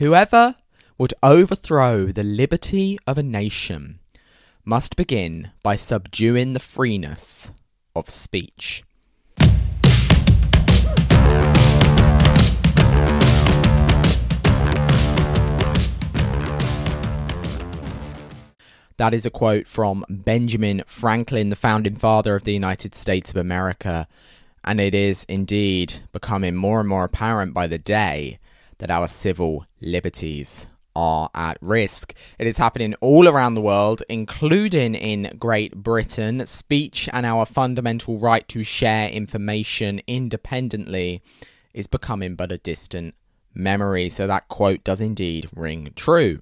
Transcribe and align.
Whoever 0.00 0.54
would 0.96 1.12
overthrow 1.22 2.06
the 2.06 2.24
liberty 2.24 2.98
of 3.06 3.18
a 3.18 3.22
nation 3.22 3.98
must 4.64 4.96
begin 4.96 5.50
by 5.62 5.76
subduing 5.76 6.54
the 6.54 6.58
freeness 6.58 7.52
of 7.94 8.08
speech. 8.08 8.82
That 18.96 19.12
is 19.12 19.26
a 19.26 19.30
quote 19.30 19.66
from 19.66 20.06
Benjamin 20.08 20.82
Franklin, 20.86 21.50
the 21.50 21.56
founding 21.56 21.96
father 21.96 22.34
of 22.34 22.44
the 22.44 22.54
United 22.54 22.94
States 22.94 23.30
of 23.30 23.36
America. 23.36 24.08
And 24.64 24.80
it 24.80 24.94
is 24.94 25.24
indeed 25.28 26.00
becoming 26.10 26.54
more 26.54 26.80
and 26.80 26.88
more 26.88 27.04
apparent 27.04 27.52
by 27.52 27.66
the 27.66 27.78
day 27.78 28.38
that 28.80 28.90
our 28.90 29.06
civil 29.06 29.64
liberties 29.80 30.66
are 30.96 31.30
at 31.34 31.56
risk. 31.60 32.14
It 32.38 32.46
is 32.46 32.58
happening 32.58 32.94
all 33.00 33.28
around 33.28 33.54
the 33.54 33.60
world, 33.60 34.02
including 34.08 34.94
in 34.94 35.36
Great 35.38 35.76
Britain. 35.76 36.44
Speech 36.46 37.08
and 37.12 37.24
our 37.24 37.46
fundamental 37.46 38.18
right 38.18 38.46
to 38.48 38.64
share 38.64 39.08
information 39.08 40.00
independently 40.06 41.22
is 41.72 41.86
becoming 41.86 42.34
but 42.34 42.52
a 42.52 42.58
distant 42.58 43.14
memory. 43.54 44.08
So 44.08 44.26
that 44.26 44.48
quote 44.48 44.82
does 44.82 45.00
indeed 45.00 45.48
ring 45.54 45.92
true. 45.94 46.40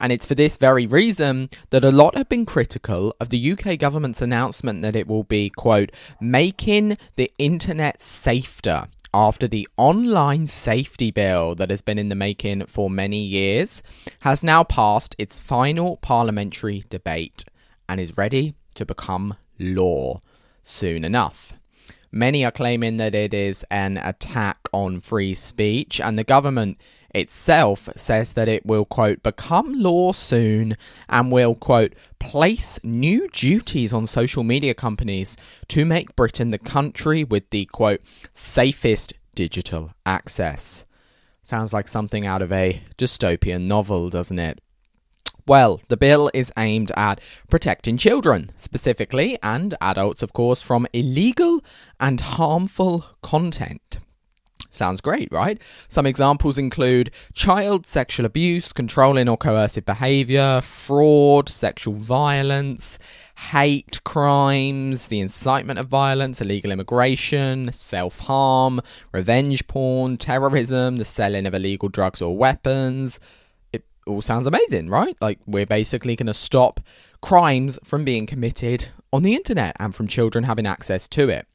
And 0.00 0.12
it's 0.12 0.26
for 0.26 0.36
this 0.36 0.56
very 0.56 0.86
reason 0.86 1.50
that 1.70 1.84
a 1.84 1.90
lot 1.90 2.16
have 2.16 2.28
been 2.28 2.46
critical 2.46 3.14
of 3.20 3.30
the 3.30 3.52
UK 3.52 3.76
government's 3.78 4.22
announcement 4.22 4.80
that 4.82 4.94
it 4.94 5.08
will 5.08 5.24
be, 5.24 5.50
quote, 5.50 5.90
making 6.20 6.96
the 7.16 7.32
internet 7.36 8.00
safer 8.00 8.86
after 9.12 9.48
the 9.48 9.68
online 9.76 10.46
safety 10.46 11.10
bill 11.10 11.54
that 11.54 11.70
has 11.70 11.82
been 11.82 11.98
in 11.98 12.08
the 12.08 12.14
making 12.14 12.66
for 12.66 12.90
many 12.90 13.22
years 13.22 13.82
has 14.20 14.42
now 14.42 14.62
passed 14.62 15.14
its 15.18 15.38
final 15.38 15.96
parliamentary 15.98 16.84
debate 16.88 17.44
and 17.88 18.00
is 18.00 18.16
ready 18.16 18.54
to 18.74 18.84
become 18.84 19.34
law 19.58 20.20
soon 20.62 21.04
enough. 21.04 21.52
Many 22.10 22.44
are 22.44 22.50
claiming 22.50 22.96
that 22.96 23.14
it 23.14 23.34
is 23.34 23.64
an 23.70 23.98
attack 23.98 24.58
on 24.72 25.00
free 25.00 25.34
speech, 25.34 26.00
and 26.00 26.18
the 26.18 26.24
government 26.24 26.78
itself 27.14 27.88
says 27.96 28.34
that 28.34 28.48
it 28.48 28.66
will, 28.66 28.84
quote, 28.84 29.22
become 29.22 29.72
law 29.74 30.12
soon 30.12 30.76
and 31.08 31.32
will, 31.32 31.54
quote, 31.54 31.94
place 32.18 32.78
new 32.82 33.28
duties 33.28 33.92
on 33.92 34.06
social 34.06 34.42
media 34.42 34.74
companies 34.74 35.36
to 35.68 35.84
make 35.84 36.16
Britain 36.16 36.50
the 36.50 36.58
country 36.58 37.24
with 37.24 37.48
the, 37.50 37.64
quote, 37.66 38.00
safest 38.32 39.14
digital 39.34 39.92
access. 40.04 40.84
Sounds 41.42 41.72
like 41.72 41.88
something 41.88 42.26
out 42.26 42.42
of 42.42 42.52
a 42.52 42.82
dystopian 42.98 43.62
novel, 43.62 44.10
doesn't 44.10 44.38
it? 44.38 44.60
Well, 45.46 45.80
the 45.88 45.96
bill 45.96 46.30
is 46.34 46.52
aimed 46.58 46.92
at 46.94 47.22
protecting 47.48 47.96
children, 47.96 48.50
specifically, 48.58 49.38
and 49.42 49.74
adults, 49.80 50.22
of 50.22 50.34
course, 50.34 50.60
from 50.60 50.86
illegal 50.92 51.64
and 51.98 52.20
harmful 52.20 53.06
content. 53.22 53.96
Sounds 54.70 55.00
great, 55.00 55.28
right? 55.32 55.60
Some 55.88 56.04
examples 56.04 56.58
include 56.58 57.10
child 57.32 57.86
sexual 57.86 58.26
abuse, 58.26 58.72
controlling 58.72 59.28
or 59.28 59.36
coercive 59.38 59.86
behaviour, 59.86 60.60
fraud, 60.60 61.48
sexual 61.48 61.94
violence, 61.94 62.98
hate 63.50 64.02
crimes, 64.04 65.08
the 65.08 65.20
incitement 65.20 65.78
of 65.78 65.86
violence, 65.86 66.42
illegal 66.42 66.70
immigration, 66.70 67.72
self 67.72 68.20
harm, 68.20 68.82
revenge 69.12 69.66
porn, 69.68 70.18
terrorism, 70.18 70.96
the 70.96 71.04
selling 71.04 71.46
of 71.46 71.54
illegal 71.54 71.88
drugs 71.88 72.20
or 72.20 72.36
weapons. 72.36 73.18
It 73.72 73.84
all 74.06 74.20
sounds 74.20 74.46
amazing, 74.46 74.90
right? 74.90 75.16
Like, 75.22 75.38
we're 75.46 75.66
basically 75.66 76.14
going 76.14 76.26
to 76.26 76.34
stop 76.34 76.80
crimes 77.22 77.78
from 77.82 78.04
being 78.04 78.26
committed 78.26 78.90
on 79.14 79.22
the 79.22 79.34
internet 79.34 79.74
and 79.80 79.94
from 79.94 80.08
children 80.08 80.44
having 80.44 80.66
access 80.66 81.08
to 81.08 81.30
it. 81.30 81.46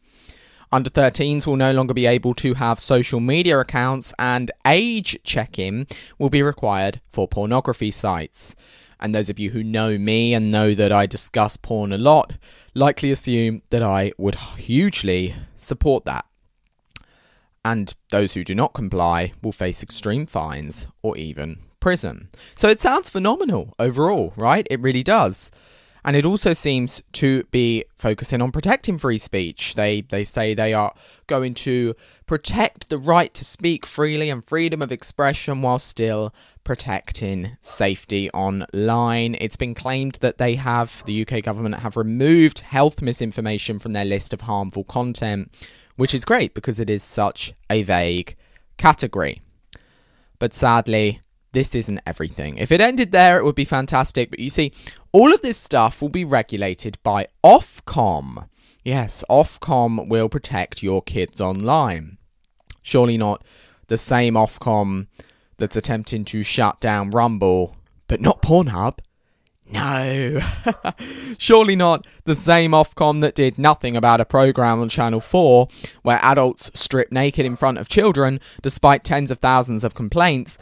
Under 0.74 0.90
13s 0.90 1.46
will 1.46 1.56
no 1.56 1.72
longer 1.72 1.94
be 1.94 2.08
able 2.08 2.34
to 2.34 2.56
have 2.56 2.80
social 2.80 3.20
media 3.20 3.60
accounts, 3.60 4.12
and 4.18 4.50
age 4.66 5.16
check 5.24 5.60
in 5.60 5.86
will 6.18 6.32
be 6.32 6.42
required 6.42 7.00
for 7.12 7.28
pornography 7.28 7.92
sites. 7.92 8.56
And 9.00 9.14
those 9.14 9.30
of 9.30 9.38
you 9.38 9.52
who 9.52 9.64
know 9.64 10.00
me 10.00 10.34
and 10.34 10.52
know 10.52 10.74
that 10.74 10.92
I 10.92 11.06
discuss 11.06 11.58
porn 11.58 11.94
a 11.94 12.00
lot 12.00 12.38
likely 12.74 13.12
assume 13.12 13.62
that 13.70 13.84
I 13.84 14.14
would 14.18 14.34
hugely 14.58 15.36
support 15.60 16.06
that. 16.06 16.26
And 17.64 17.94
those 18.10 18.34
who 18.34 18.44
do 18.44 18.56
not 18.56 18.74
comply 18.74 19.34
will 19.44 19.52
face 19.52 19.84
extreme 19.84 20.26
fines 20.26 20.88
or 21.04 21.16
even 21.18 21.60
prison. 21.82 22.30
So 22.56 22.68
it 22.68 22.82
sounds 22.82 23.12
phenomenal 23.12 23.76
overall, 23.78 24.34
right? 24.36 24.68
It 24.72 24.80
really 24.80 25.04
does. 25.04 25.52
And 26.06 26.16
it 26.16 26.26
also 26.26 26.54
seems 26.54 27.02
to 27.14 27.44
be 27.46 27.86
focusing 27.96 28.42
on 28.42 28.52
protecting 28.52 28.98
free 28.98 29.18
speech. 29.18 29.76
They 29.76 30.02
they 30.02 30.24
say 30.24 30.54
they 30.54 30.74
are 30.74 30.94
going 31.28 31.54
to 31.56 31.96
protect 32.26 32.90
the 32.90 32.98
right 32.98 33.34
to 33.34 33.46
speak 33.46 33.86
freely 33.86 34.30
and 34.30 34.46
freedom 34.46 34.82
of 34.82 34.92
expression 34.92 35.62
while 35.62 35.80
still 35.80 36.34
protecting 36.64 37.58
safety 37.62 38.30
online. 38.32 39.36
It's 39.40 39.56
been 39.56 39.76
claimed 39.76 40.18
that 40.22 40.38
they 40.38 40.56
have 40.56 41.04
the 41.06 41.26
UK 41.26 41.44
government 41.44 41.76
have 41.80 41.98
removed 41.98 42.60
health 42.60 43.02
misinformation 43.02 43.80
from 43.80 43.94
their 43.94 44.06
list 44.06 44.34
of 44.34 44.42
harmful 44.42 44.84
content, 44.84 45.54
which 45.96 46.14
is 46.14 46.26
great 46.26 46.54
because 46.54 46.80
it 46.80 46.90
is 46.90 47.04
such 47.04 47.54
a 47.70 47.84
vague 47.84 48.36
category. 48.78 49.42
But 50.40 50.54
sadly, 50.54 51.22
this 51.54 51.74
isn't 51.74 52.02
everything. 52.06 52.58
If 52.58 52.72
it 52.72 52.82
ended 52.82 53.12
there, 53.12 53.40
it 53.40 53.46
would 53.46 53.56
be 53.56 53.66
fantastic. 53.66 54.30
But 54.30 54.40
you 54.40 54.50
see, 54.50 54.74
all 55.12 55.34
of 55.34 55.42
this 55.42 55.58
stuff 55.58 56.02
will 56.02 56.10
be 56.10 56.26
regulated 56.26 56.98
by 57.04 57.28
Ofcom. 57.44 58.50
Yes, 58.84 59.24
Ofcom 59.30 60.10
will 60.10 60.28
protect 60.28 60.84
your 60.84 61.02
kids 61.02 61.40
online. 61.40 62.18
Surely 62.82 63.18
not 63.18 63.44
the 63.88 63.98
same 63.98 64.34
Ofcom 64.34 65.08
that's 65.58 65.78
attempting 65.78 66.26
to 66.26 66.44
shut 66.44 66.82
down 66.82 67.12
Rumble, 67.12 67.78
but 68.08 68.20
not 68.20 68.42
Pornhub. 68.42 68.98
No. 69.66 70.42
Surely 71.38 71.76
not 71.76 72.06
the 72.26 72.36
same 72.36 72.72
Ofcom 72.72 73.22
that 73.22 73.36
did 73.36 73.58
nothing 73.58 73.96
about 73.96 74.20
a 74.20 74.26
program 74.26 74.82
on 74.82 74.90
Channel 74.90 75.22
4 75.22 75.68
where 76.02 76.20
adults 76.22 76.70
strip 76.74 77.12
naked 77.12 77.46
in 77.46 77.56
front 77.56 77.78
of 77.78 77.88
children 77.88 78.40
despite 78.62 79.04
tens 79.04 79.32
of 79.32 79.40
thousands 79.40 79.84
of 79.84 79.94
complaints, 79.96 80.58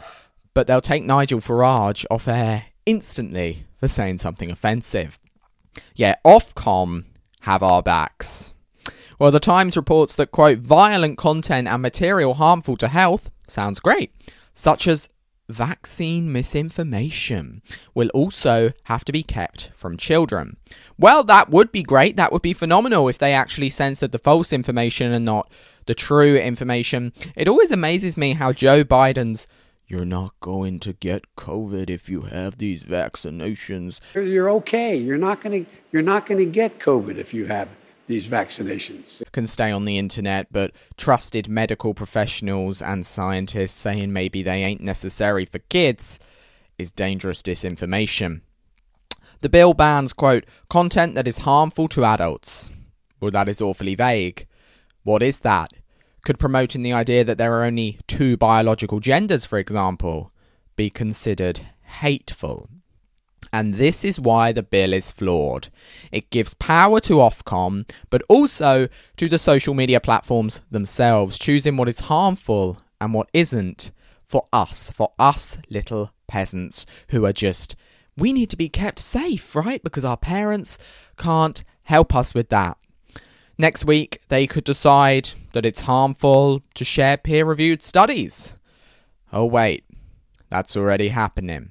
but 0.54 0.66
they'll 0.66 0.80
take 0.80 1.04
Nigel 1.04 1.40
Farage 1.40 2.04
off 2.10 2.28
air 2.28 2.66
instantly 2.86 3.66
for 3.78 3.88
saying 3.88 4.18
something 4.18 4.50
offensive. 4.50 5.18
Yeah, 5.94 6.16
Ofcom 6.24 7.04
have 7.40 7.62
our 7.62 7.82
backs. 7.82 8.54
Well, 9.18 9.30
the 9.30 9.40
Times 9.40 9.76
reports 9.76 10.16
that, 10.16 10.32
quote, 10.32 10.58
violent 10.58 11.16
content 11.16 11.68
and 11.68 11.80
material 11.80 12.34
harmful 12.34 12.76
to 12.78 12.88
health 12.88 13.30
sounds 13.46 13.80
great, 13.80 14.12
such 14.54 14.86
as 14.88 15.08
vaccine 15.48 16.32
misinformation, 16.32 17.62
will 17.94 18.08
also 18.08 18.70
have 18.84 19.04
to 19.04 19.12
be 19.12 19.22
kept 19.22 19.70
from 19.74 19.96
children. 19.96 20.56
Well, 20.98 21.24
that 21.24 21.50
would 21.50 21.70
be 21.72 21.82
great. 21.82 22.16
That 22.16 22.32
would 22.32 22.42
be 22.42 22.52
phenomenal 22.52 23.08
if 23.08 23.18
they 23.18 23.32
actually 23.32 23.70
censored 23.70 24.12
the 24.12 24.18
false 24.18 24.52
information 24.52 25.12
and 25.12 25.24
not 25.24 25.50
the 25.86 25.94
true 25.94 26.36
information. 26.36 27.12
It 27.36 27.48
always 27.48 27.70
amazes 27.70 28.16
me 28.16 28.34
how 28.34 28.52
Joe 28.52 28.84
Biden's 28.84 29.46
you're 29.92 30.06
not 30.06 30.32
going 30.40 30.80
to 30.80 30.94
get 30.94 31.24
COVID 31.36 31.90
if 31.90 32.08
you 32.08 32.22
have 32.22 32.56
these 32.56 32.82
vaccinations. 32.82 34.00
You're 34.14 34.50
okay. 34.52 34.96
You're 34.96 35.18
not 35.18 35.42
going 35.42 35.66
to 35.66 35.70
you're 35.92 36.00
not 36.00 36.24
going 36.24 36.38
to 36.38 36.50
get 36.50 36.78
COVID 36.78 37.18
if 37.18 37.34
you 37.34 37.44
have 37.44 37.68
these 38.06 38.26
vaccinations. 38.26 39.22
Can 39.32 39.46
stay 39.46 39.70
on 39.70 39.84
the 39.84 39.98
internet, 39.98 40.50
but 40.50 40.72
trusted 40.96 41.46
medical 41.46 41.92
professionals 41.92 42.80
and 42.80 43.04
scientists 43.04 43.74
saying 43.74 44.14
maybe 44.14 44.42
they 44.42 44.64
ain't 44.64 44.80
necessary 44.80 45.44
for 45.44 45.58
kids 45.58 46.18
is 46.78 46.90
dangerous 46.90 47.42
disinformation. 47.42 48.40
The 49.42 49.50
bill 49.50 49.74
bans, 49.74 50.14
quote, 50.14 50.46
content 50.70 51.14
that 51.16 51.28
is 51.28 51.38
harmful 51.38 51.86
to 51.88 52.06
adults. 52.06 52.70
Well, 53.20 53.32
that 53.32 53.48
is 53.48 53.60
awfully 53.60 53.94
vague. 53.94 54.46
What 55.02 55.22
is 55.22 55.40
that? 55.40 55.74
Could 56.24 56.38
promoting 56.38 56.82
the 56.82 56.92
idea 56.92 57.24
that 57.24 57.36
there 57.36 57.52
are 57.54 57.64
only 57.64 57.98
two 58.06 58.36
biological 58.36 59.00
genders, 59.00 59.44
for 59.44 59.58
example, 59.58 60.32
be 60.76 60.88
considered 60.88 61.60
hateful? 61.82 62.68
And 63.52 63.74
this 63.74 64.04
is 64.04 64.20
why 64.20 64.52
the 64.52 64.62
bill 64.62 64.92
is 64.92 65.10
flawed. 65.10 65.68
It 66.10 66.30
gives 66.30 66.54
power 66.54 67.00
to 67.00 67.14
Ofcom, 67.14 67.90
but 68.08 68.22
also 68.28 68.88
to 69.16 69.28
the 69.28 69.38
social 69.38 69.74
media 69.74 70.00
platforms 70.00 70.62
themselves, 70.70 71.38
choosing 71.38 71.76
what 71.76 71.88
is 71.88 72.00
harmful 72.00 72.78
and 73.00 73.12
what 73.12 73.28
isn't 73.32 73.90
for 74.24 74.46
us, 74.52 74.90
for 74.90 75.12
us 75.18 75.58
little 75.68 76.12
peasants 76.28 76.86
who 77.08 77.26
are 77.26 77.32
just, 77.32 77.76
we 78.16 78.32
need 78.32 78.48
to 78.48 78.56
be 78.56 78.68
kept 78.68 79.00
safe, 79.00 79.54
right? 79.54 79.82
Because 79.82 80.04
our 80.04 80.16
parents 80.16 80.78
can't 81.18 81.62
help 81.82 82.14
us 82.14 82.32
with 82.32 82.48
that. 82.48 82.78
Next 83.62 83.84
week, 83.84 84.20
they 84.26 84.48
could 84.48 84.64
decide 84.64 85.30
that 85.52 85.64
it's 85.64 85.82
harmful 85.82 86.64
to 86.74 86.84
share 86.84 87.16
peer 87.16 87.44
reviewed 87.44 87.84
studies. 87.84 88.54
Oh, 89.32 89.44
wait, 89.44 89.84
That's 90.48 90.76
already 90.76 91.08
happening. 91.08 91.70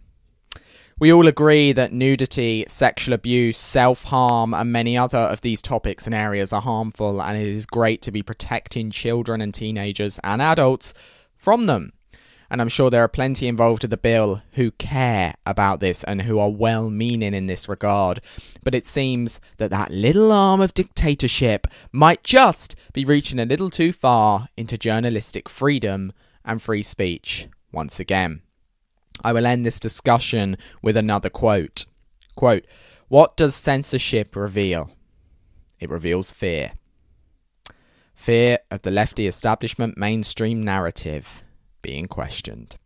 We 0.99 1.11
all 1.11 1.27
agree 1.27 1.73
that 1.73 1.91
nudity, 1.91 2.63
sexual 2.69 3.13
abuse, 3.13 3.57
self 3.57 4.05
harm, 4.05 4.53
and 4.53 4.71
many 4.71 4.97
other 4.97 5.17
of 5.17 5.41
these 5.41 5.61
topics 5.61 6.05
and 6.05 6.15
areas 6.15 6.53
are 6.53 6.61
harmful, 6.61 7.21
and 7.21 7.37
it 7.37 7.45
is 7.45 7.65
great 7.65 8.01
to 8.03 8.11
be 8.11 8.23
protecting 8.23 8.89
children 8.89 9.41
and 9.41 9.53
teenagers 9.53 10.17
and 10.23 10.41
adults 10.41 10.93
from 11.35 11.65
them. 11.65 11.91
And 12.51 12.59
I'm 12.59 12.67
sure 12.67 12.89
there 12.89 13.01
are 13.01 13.07
plenty 13.07 13.47
involved 13.47 13.85
in 13.85 13.91
the 13.91 13.97
bill 13.97 14.41
who 14.51 14.71
care 14.71 15.35
about 15.45 15.79
this 15.79 16.03
and 16.03 16.23
who 16.23 16.37
are 16.37 16.49
well 16.49 16.89
meaning 16.89 17.33
in 17.33 17.47
this 17.47 17.69
regard. 17.69 18.19
But 18.61 18.75
it 18.75 18.85
seems 18.85 19.39
that 19.55 19.69
that 19.69 19.89
little 19.89 20.33
arm 20.33 20.59
of 20.59 20.73
dictatorship 20.73 21.65
might 21.93 22.25
just 22.25 22.75
be 22.91 23.05
reaching 23.05 23.39
a 23.39 23.45
little 23.45 23.69
too 23.69 23.93
far 23.93 24.49
into 24.57 24.77
journalistic 24.77 25.47
freedom 25.47 26.11
and 26.43 26.61
free 26.61 26.83
speech 26.83 27.47
once 27.71 28.01
again. 28.01 28.41
I 29.23 29.31
will 29.31 29.45
end 29.45 29.65
this 29.65 29.79
discussion 29.79 30.57
with 30.81 30.97
another 30.97 31.29
quote. 31.29 31.85
Quote, 32.35 32.65
What 33.07 33.37
does 33.37 33.55
censorship 33.55 34.35
reveal? 34.35 34.91
It 35.79 35.89
reveals 35.89 36.31
fear. 36.31 36.73
Fear 38.13 38.59
of 38.69 38.81
the 38.81 38.91
lefty 38.91 39.25
establishment 39.25 39.97
mainstream 39.97 40.61
narrative 40.61 41.43
being 41.81 42.05
questioned. 42.05 42.77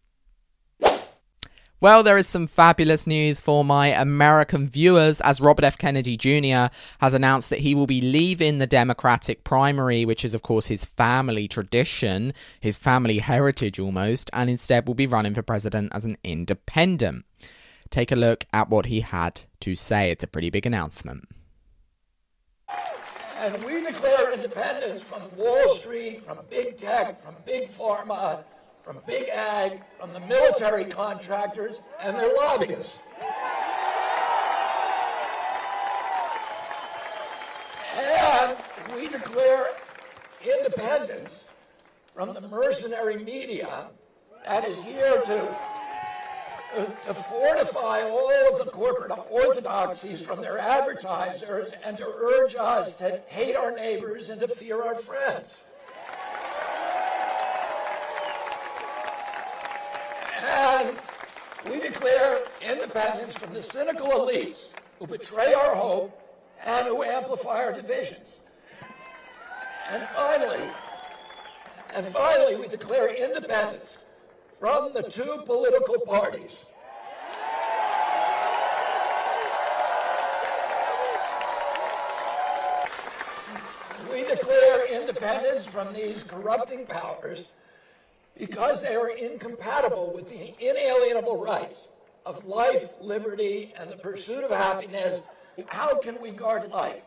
Well, 1.81 2.03
there 2.03 2.17
is 2.17 2.25
some 2.25 2.47
fabulous 2.47 3.05
news 3.05 3.41
for 3.41 3.65
my 3.65 3.89
American 3.89 4.67
viewers 4.67 5.19
as 5.21 5.41
Robert 5.41 5.65
F. 5.65 5.77
Kennedy 5.77 6.15
Jr. 6.15 6.73
has 6.99 7.13
announced 7.13 7.49
that 7.49 7.59
he 7.59 7.75
will 7.75 7.85
be 7.85 7.99
leaving 7.99 8.57
the 8.57 8.65
Democratic 8.65 9.43
primary, 9.43 10.05
which 10.05 10.23
is, 10.23 10.33
of 10.33 10.41
course, 10.41 10.67
his 10.67 10.85
family 10.85 11.49
tradition, 11.49 12.33
his 12.61 12.77
family 12.77 13.19
heritage 13.19 13.77
almost, 13.77 14.31
and 14.31 14.49
instead 14.49 14.87
will 14.87 14.95
be 14.95 15.05
running 15.05 15.33
for 15.33 15.41
president 15.41 15.91
as 15.93 16.05
an 16.05 16.17
independent. 16.23 17.25
Take 17.89 18.11
a 18.11 18.15
look 18.15 18.45
at 18.53 18.69
what 18.69 18.85
he 18.85 19.01
had 19.01 19.41
to 19.59 19.75
say. 19.75 20.09
It's 20.09 20.23
a 20.23 20.27
pretty 20.27 20.49
big 20.49 20.65
announcement. 20.65 21.27
And 23.37 23.63
we 23.63 23.83
declare 23.83 24.33
independence 24.33 25.03
from 25.03 25.21
Wall 25.35 25.75
Street, 25.75 26.21
from 26.21 26.39
big 26.49 26.77
tech, 26.77 27.21
from 27.21 27.35
big 27.45 27.67
pharma 27.67 28.43
from 28.85 28.99
big 29.07 29.27
ag, 29.29 29.81
from 29.99 30.13
the 30.13 30.19
military 30.19 30.85
contractors, 30.85 31.81
and 32.01 32.15
their 32.15 32.31
lobbyists. 32.35 33.01
And 37.97 38.57
we 38.93 39.07
declare 39.07 39.69
independence 40.43 41.49
from 42.13 42.35
the 42.35 42.41
mercenary 42.41 43.17
media 43.23 43.87
that 44.45 44.63
is 44.65 44.83
here 44.83 45.19
to, 45.23 45.55
to 47.07 47.13
fortify 47.15 48.03
all 48.03 48.53
of 48.53 48.63
the 48.63 48.69
corporate 48.69 49.11
orthodoxies 49.31 50.23
from 50.23 50.41
their 50.41 50.59
advertisers 50.59 51.71
and 51.83 51.97
to 51.97 52.05
urge 52.05 52.53
us 52.53 52.93
to 52.99 53.19
hate 53.25 53.55
our 53.55 53.75
neighbors 53.75 54.29
and 54.29 54.39
to 54.41 54.47
fear 54.47 54.83
our 54.83 54.93
friends. 54.93 55.71
And 60.45 60.95
we 61.69 61.79
declare 61.79 62.39
independence 62.61 63.35
from 63.35 63.53
the 63.53 63.63
cynical 63.63 64.07
elites 64.09 64.73
who 64.99 65.07
betray 65.07 65.53
our 65.53 65.75
hope 65.75 66.21
and 66.63 66.87
who 66.87 67.03
amplify 67.03 67.63
our 67.63 67.73
divisions. 67.73 68.37
And 69.91 70.03
finally, 70.07 70.69
and 71.95 72.05
finally, 72.05 72.55
we 72.55 72.67
declare 72.67 73.13
independence 73.13 74.03
from 74.59 74.93
the 74.93 75.03
two 75.03 75.43
political 75.45 75.99
parties. 76.05 76.71
We 84.11 84.23
declare 84.23 84.87
independence 85.01 85.65
from 85.65 85.93
these 85.93 86.23
corrupting 86.23 86.85
powers 86.85 87.51
because 88.37 88.81
they 88.81 88.95
are 88.95 89.09
incompatible 89.09 90.11
with 90.13 90.27
the 90.27 90.53
inalienable 90.59 91.41
rights 91.43 91.87
of 92.25 92.45
life, 92.45 92.93
liberty, 93.01 93.73
and 93.79 93.89
the 93.89 93.97
pursuit 93.97 94.43
of 94.43 94.51
happiness, 94.51 95.29
how 95.67 95.97
can 95.99 96.21
we 96.21 96.31
guard 96.31 96.69
life 96.69 97.03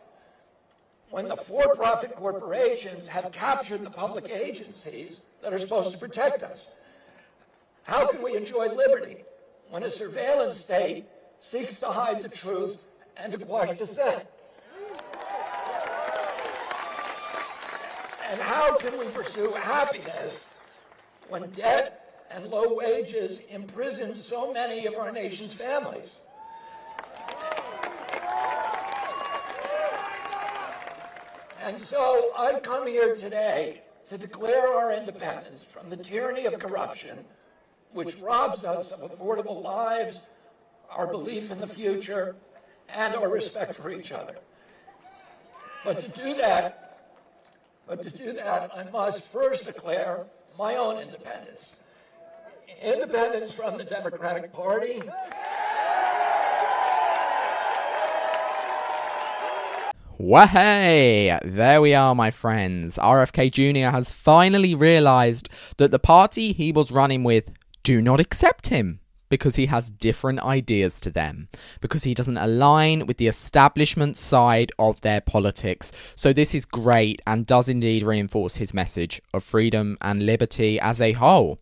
when 1.11 1.27
the 1.27 1.35
for 1.35 1.75
profit 1.75 2.15
corporations 2.15 3.07
have 3.07 3.31
captured 3.31 3.83
the 3.83 3.89
public 3.89 4.29
agencies 4.29 5.21
that 5.41 5.53
are 5.53 5.59
supposed 5.59 5.91
to 5.91 5.97
protect 5.97 6.41
us? 6.41 6.75
How 7.83 8.07
can 8.07 8.23
we 8.23 8.35
enjoy 8.35 8.67
liberty 8.67 9.23
when 9.69 9.83
a 9.83 9.91
surveillance 9.91 10.57
state 10.57 11.05
seeks 11.39 11.79
to 11.79 11.87
hide 11.87 12.21
the 12.21 12.29
truth 12.29 12.83
and 13.17 13.31
to 13.31 13.37
quash 13.37 13.77
dissent? 13.77 14.23
And 18.31 18.39
how 18.39 18.77
can 18.77 18.97
we 18.99 19.05
pursue 19.07 19.51
happiness 19.53 20.48
when 21.29 21.49
debt 21.51 22.25
and 22.31 22.45
low 22.45 22.73
wages 22.75 23.41
imprisoned 23.49 24.17
so 24.17 24.53
many 24.53 24.85
of 24.85 24.95
our 24.95 25.11
nation's 25.11 25.53
families. 25.53 26.17
And 31.61 31.81
so 31.81 32.31
I've 32.37 32.61
come 32.61 32.87
here 32.87 33.15
today 33.15 33.81
to 34.09 34.17
declare 34.17 34.67
our 34.67 34.91
independence 34.91 35.63
from 35.63 35.89
the 35.89 35.97
tyranny 35.97 36.45
of 36.45 36.57
corruption, 36.57 37.25
which 37.93 38.19
robs 38.19 38.63
us 38.63 38.91
of 38.91 39.11
affordable 39.11 39.61
lives, 39.61 40.27
our 40.89 41.05
belief 41.05 41.51
in 41.51 41.59
the 41.59 41.67
future, 41.67 42.35
and 42.95 43.15
our 43.15 43.29
respect 43.29 43.75
for 43.75 43.91
each 43.91 44.11
other. 44.11 44.35
But 45.85 45.99
to 45.99 46.09
do 46.09 46.33
that, 46.35 46.88
but 47.89 48.03
to 48.03 48.09
do 48.11 48.33
that, 48.33 48.69
I 48.77 48.83
must 48.91 49.27
first 49.31 49.65
declare 49.65 50.27
my 50.57 50.75
own 50.75 50.99
independence. 51.01 51.75
Independence 52.83 53.51
from 53.51 53.79
the 53.79 53.83
Democratic 53.83 54.53
Party. 54.53 55.01
Wahey! 60.19 61.35
There 61.43 61.81
we 61.81 61.95
are, 61.95 62.13
my 62.13 62.29
friends. 62.29 62.97
RFK 62.97 63.51
Jr. 63.51 63.89
has 63.89 64.11
finally 64.11 64.75
realized 64.75 65.49
that 65.77 65.89
the 65.89 65.97
party 65.97 66.53
he 66.53 66.71
was 66.71 66.91
running 66.91 67.23
with 67.23 67.51
do 67.81 68.01
not 68.01 68.19
accept 68.19 68.67
him 68.67 68.99
because 69.29 69.55
he 69.55 69.67
has 69.67 69.91
different 69.91 70.39
ideas 70.39 70.99
to 71.01 71.09
them, 71.09 71.47
because 71.81 72.03
he 72.03 72.13
doesn't 72.13 72.37
align 72.37 73.05
with 73.05 73.17
the 73.17 73.27
establishment 73.27 74.17
side 74.17 74.71
of 74.77 74.99
their 75.01 75.21
politics. 75.21 75.91
So, 76.15 76.33
this 76.33 76.53
is 76.53 76.65
great 76.65 77.21
and 77.25 77.45
does 77.45 77.69
indeed 77.69 78.03
reinforce 78.03 78.55
his 78.55 78.73
message 78.73 79.21
of 79.33 79.43
freedom 79.43 79.97
and 80.01 80.25
liberty 80.25 80.79
as 80.79 80.99
a 80.99 81.13
whole. 81.13 81.59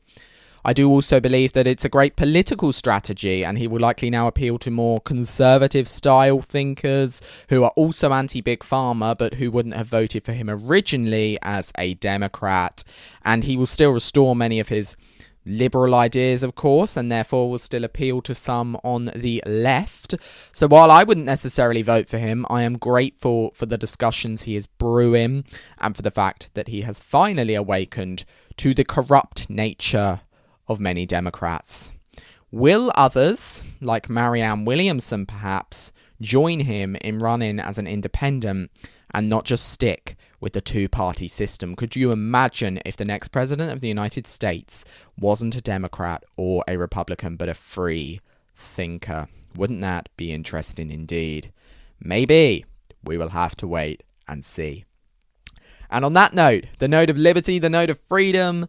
I 0.67 0.73
do 0.73 0.89
also 0.89 1.21
believe 1.21 1.53
that 1.53 1.65
it's 1.65 1.85
a 1.85 1.89
great 1.89 2.17
political 2.17 2.73
strategy, 2.73 3.45
and 3.45 3.57
he 3.57 3.67
will 3.67 3.79
likely 3.79 4.09
now 4.09 4.27
appeal 4.27 4.57
to 4.59 4.69
more 4.69 4.99
conservative 4.99 5.87
style 5.87 6.41
thinkers 6.41 7.21
who 7.47 7.63
are 7.63 7.71
also 7.77 8.11
anti 8.11 8.41
Big 8.41 8.59
Pharma 8.59 9.17
but 9.17 9.35
who 9.35 9.49
wouldn't 9.49 9.75
have 9.75 9.87
voted 9.87 10.25
for 10.25 10.33
him 10.33 10.49
originally 10.49 11.39
as 11.41 11.71
a 11.77 11.93
Democrat. 11.93 12.83
And 13.23 13.45
he 13.45 13.55
will 13.55 13.65
still 13.65 13.91
restore 13.91 14.35
many 14.35 14.59
of 14.59 14.67
his 14.67 14.97
liberal 15.47 15.95
ideas, 15.95 16.43
of 16.43 16.55
course, 16.55 16.97
and 16.97 17.11
therefore 17.11 17.49
will 17.49 17.59
still 17.59 17.83
appeal 17.83 18.21
to 18.21 18.35
some 18.35 18.77
on 18.83 19.05
the 19.15 19.41
left. 19.45 20.15
So 20.51 20.67
while 20.67 20.91
I 20.91 21.03
wouldn't 21.03 21.25
necessarily 21.25 21.81
vote 21.81 22.09
for 22.09 22.17
him, 22.17 22.45
I 22.49 22.63
am 22.63 22.77
grateful 22.77 23.51
for 23.55 23.65
the 23.65 23.77
discussions 23.77 24.43
he 24.43 24.55
is 24.55 24.67
brewing 24.67 25.45
and 25.79 25.95
for 25.95 26.01
the 26.01 26.11
fact 26.11 26.53
that 26.53 26.67
he 26.67 26.81
has 26.81 26.99
finally 26.99 27.55
awakened 27.55 28.25
to 28.57 28.73
the 28.73 28.85
corrupt 28.85 29.49
nature 29.49 30.21
of 30.67 30.79
many 30.79 31.05
Democrats. 31.05 31.91
Will 32.51 32.91
others, 32.95 33.63
like 33.81 34.09
Marianne 34.09 34.65
Williamson 34.65 35.25
perhaps, 35.25 35.91
join 36.21 36.61
him 36.61 36.95
in 36.97 37.19
running 37.19 37.59
as 37.59 37.77
an 37.77 37.87
independent 37.87 38.71
and 39.11 39.29
not 39.29 39.45
just 39.45 39.69
stick 39.69 40.17
with 40.39 40.53
the 40.53 40.61
two 40.61 40.87
party 40.87 41.27
system. 41.27 41.75
Could 41.75 41.95
you 41.95 42.11
imagine 42.11 42.79
if 42.85 42.97
the 42.97 43.05
next 43.05 43.29
president 43.29 43.71
of 43.71 43.81
the 43.81 43.87
United 43.87 44.27
States 44.27 44.85
wasn't 45.19 45.55
a 45.55 45.61
Democrat 45.61 46.23
or 46.35 46.63
a 46.67 46.77
Republican, 46.77 47.35
but 47.35 47.49
a 47.49 47.53
free 47.53 48.21
thinker? 48.55 49.27
Wouldn't 49.55 49.81
that 49.81 50.09
be 50.17 50.31
interesting 50.31 50.91
indeed? 50.91 51.51
Maybe. 51.99 52.65
We 53.03 53.17
will 53.17 53.29
have 53.29 53.55
to 53.57 53.67
wait 53.67 54.03
and 54.27 54.43
see. 54.43 54.85
And 55.89 56.03
on 56.03 56.13
that 56.13 56.33
note, 56.33 56.65
the 56.79 56.87
note 56.87 57.09
of 57.09 57.17
liberty, 57.17 57.59
the 57.59 57.69
note 57.69 57.89
of 57.89 57.99
freedom, 57.99 58.67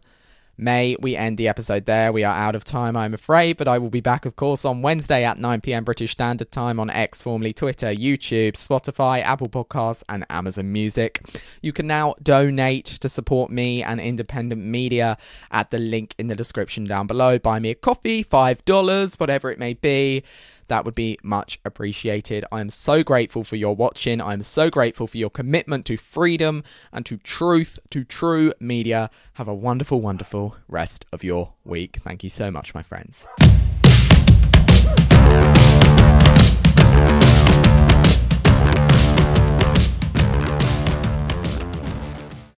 May 0.61 0.97
we 0.99 1.15
end 1.15 1.37
the 1.37 1.47
episode 1.47 1.85
there? 1.85 2.11
We 2.11 2.25
are 2.25 2.35
out 2.35 2.53
of 2.53 2.65
time, 2.65 2.97
I'm 2.97 3.13
afraid, 3.13 3.55
but 3.55 3.69
I 3.69 3.77
will 3.77 3.89
be 3.89 4.01
back, 4.01 4.25
of 4.25 4.35
course, 4.35 4.65
on 4.65 4.81
Wednesday 4.81 5.23
at 5.23 5.39
9 5.39 5.61
pm 5.61 5.85
British 5.85 6.11
Standard 6.11 6.51
Time 6.51 6.81
on 6.81 6.89
X, 6.89 7.21
formerly 7.21 7.53
Twitter, 7.53 7.93
YouTube, 7.93 8.55
Spotify, 8.55 9.21
Apple 9.23 9.47
Podcasts, 9.47 10.03
and 10.09 10.25
Amazon 10.29 10.73
Music. 10.73 11.21
You 11.61 11.71
can 11.71 11.87
now 11.87 12.15
donate 12.21 12.87
to 12.87 13.07
support 13.07 13.49
me 13.49 13.81
and 13.83 14.01
independent 14.01 14.61
media 14.61 15.17
at 15.49 15.71
the 15.71 15.77
link 15.77 16.13
in 16.19 16.27
the 16.27 16.35
description 16.35 16.83
down 16.83 17.07
below. 17.07 17.39
Buy 17.39 17.59
me 17.59 17.69
a 17.69 17.75
coffee, 17.75 18.25
$5, 18.25 19.17
whatever 19.17 19.49
it 19.51 19.59
may 19.59 19.75
be. 19.75 20.23
That 20.69 20.85
would 20.85 20.95
be 20.95 21.17
much 21.21 21.59
appreciated. 21.65 22.45
I 22.51 22.61
am 22.61 22.69
so 22.69 23.03
grateful 23.03 23.43
for 23.43 23.55
your 23.55 23.75
watching. 23.75 24.21
I 24.21 24.33
am 24.33 24.43
so 24.43 24.69
grateful 24.69 25.07
for 25.07 25.17
your 25.17 25.29
commitment 25.29 25.85
to 25.87 25.97
freedom 25.97 26.63
and 26.93 27.05
to 27.07 27.17
truth, 27.17 27.79
to 27.89 28.03
true 28.03 28.53
media. 28.59 29.09
Have 29.33 29.47
a 29.47 29.53
wonderful, 29.53 29.99
wonderful 29.99 30.55
rest 30.67 31.05
of 31.11 31.23
your 31.23 31.53
week. 31.65 31.97
Thank 32.01 32.23
you 32.23 32.29
so 32.29 32.51
much, 32.51 32.73
my 32.73 32.83
friends. 32.83 33.27